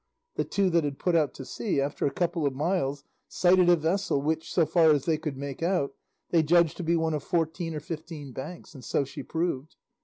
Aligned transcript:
The 0.33 0.43
two 0.45 0.71
that 0.71 0.83
had 0.83 0.97
put 0.97 1.15
out 1.15 1.35
to 1.35 1.45
sea, 1.45 1.79
after 1.79 2.07
a 2.07 2.11
couple 2.11 2.47
of 2.47 2.55
miles 2.55 3.03
sighted 3.27 3.69
a 3.69 3.75
vessel 3.75 4.19
which, 4.19 4.51
so 4.51 4.65
far 4.65 4.89
as 4.89 5.05
they 5.05 5.19
could 5.19 5.37
make 5.37 5.61
out, 5.61 5.93
they 6.31 6.41
judged 6.41 6.77
to 6.77 6.83
be 6.83 6.95
one 6.95 7.13
of 7.13 7.21
fourteen 7.23 7.75
or 7.75 7.79
fifteen 7.79 8.31
banks, 8.31 8.73
and 8.73 8.83
so 8.83 9.03
she 9.05 9.21
proved. 9.21 9.75